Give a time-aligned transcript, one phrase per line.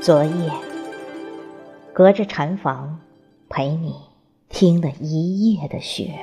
[0.00, 0.50] 昨夜，
[1.92, 3.00] 隔着禅房
[3.48, 3.94] 陪你
[4.48, 6.14] 听了一夜的雪，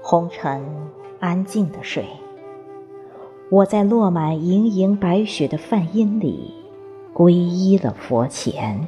[0.00, 0.64] 红尘
[1.18, 2.06] 安静的睡，
[3.50, 6.54] 我在落满盈盈白雪的梵音里
[7.12, 8.86] 皈依了佛前。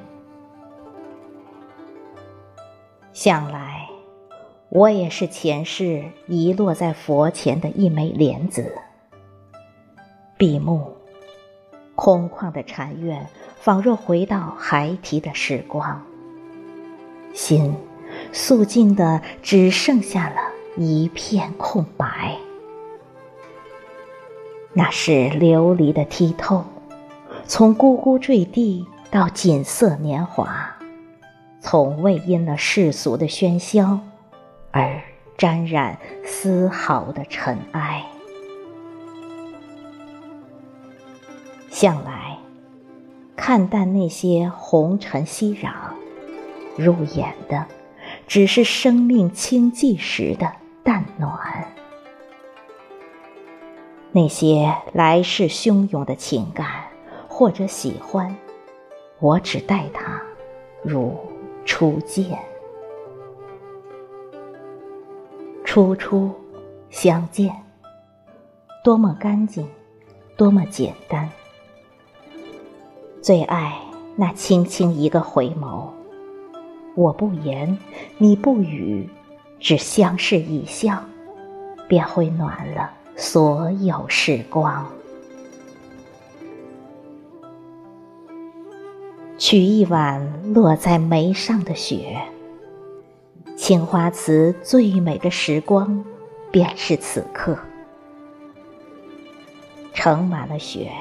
[3.13, 3.89] 想来，
[4.71, 8.73] 我也是前世遗落在佛前的一枚莲子，
[10.39, 10.94] 闭目。
[11.95, 16.03] 空旷的禅院，仿若回到孩提的时光。
[17.33, 17.75] 心
[18.33, 20.37] 肃静的只剩下了
[20.77, 22.37] 一片空白。
[24.73, 26.65] 那是琉璃的剔透，
[27.47, 30.77] 从咕咕坠地到锦瑟年华，
[31.61, 34.01] 从未因了世俗的喧嚣
[34.71, 35.01] 而
[35.37, 38.05] 沾染丝毫的尘埃。
[41.85, 42.39] 向来
[43.37, 45.71] 看淡那些红尘熙攘，
[46.79, 47.67] 入眼的
[48.27, 50.51] 只是生命清寂时的
[50.83, 51.31] 淡暖。
[54.13, 56.67] 那些来势汹涌的情感
[57.29, 58.35] 或者喜欢，
[59.21, 60.23] 我只待它
[60.83, 61.15] 如
[61.67, 62.39] 初见。
[65.67, 66.33] 初初
[66.89, 67.55] 相见，
[68.83, 69.69] 多么干净，
[70.35, 71.29] 多么简单。
[73.25, 73.81] 最爱
[74.17, 75.89] 那轻轻一个回眸，
[76.95, 77.79] 我不言，
[78.19, 79.09] 你不语，
[79.59, 81.03] 只相视一笑，
[81.89, 84.87] 便会暖了所有时光。
[89.39, 92.21] 取一碗落在眉上的雪，
[93.57, 96.05] 青花瓷最美的时光，
[96.51, 97.57] 便是此刻，
[99.95, 100.93] 盛满了雪。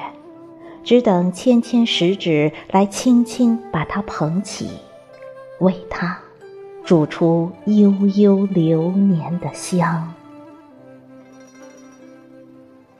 [0.84, 4.68] 只等纤纤十指来轻轻把它捧起，
[5.60, 6.18] 为它
[6.84, 10.12] 煮出悠悠流年的香。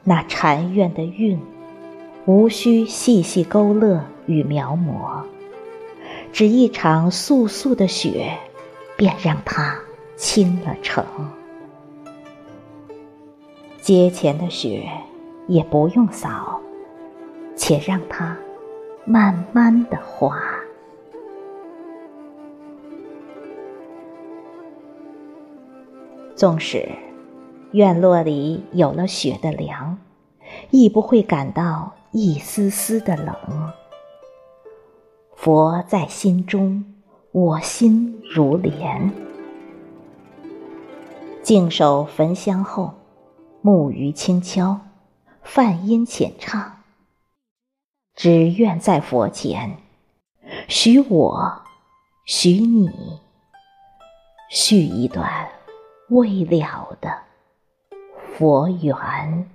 [0.02, 1.38] 那禅院的韵，
[2.24, 5.22] 无需细细勾勒与描摹，
[6.32, 8.38] 只一场簌簌的雪，
[8.96, 9.78] 便让它
[10.16, 11.04] 倾了城。
[13.82, 14.90] 阶前的雪
[15.48, 16.58] 也不用扫。
[17.66, 18.36] 且让它
[19.06, 20.38] 慢慢的滑。
[26.36, 26.86] 纵使
[27.72, 29.96] 院落里有了雪的凉，
[30.68, 33.34] 亦不会感到一丝丝的冷。
[35.34, 36.84] 佛在心中，
[37.32, 39.10] 我心如莲。
[41.42, 42.92] 静守焚香后，
[43.62, 44.80] 木鱼轻敲，
[45.42, 46.83] 梵音浅唱。
[48.14, 49.76] 只愿在佛前，
[50.68, 51.62] 许我，
[52.24, 53.20] 许你，
[54.48, 55.48] 续一段
[56.10, 57.22] 未了的
[58.36, 59.50] 佛缘。